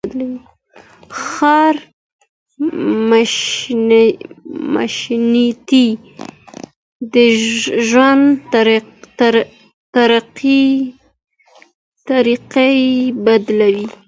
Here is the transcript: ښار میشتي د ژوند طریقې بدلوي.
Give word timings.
ښار 1.23 1.75
میشتي 4.77 5.85
د 7.13 7.15
ژوند 7.89 8.25
طریقې 12.07 12.83
بدلوي. 13.25 13.87